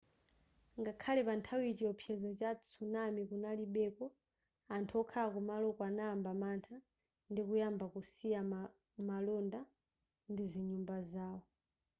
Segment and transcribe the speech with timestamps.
[0.79, 4.05] ngakhale panthawiyi chiwopsezo cha tsunami kunalibeko
[4.75, 6.75] anthu okhala kumaloko anayamba mantha
[7.31, 8.41] ndikuyamba kusiya
[9.09, 9.59] malonda
[10.31, 11.41] ndi zinyumba zawo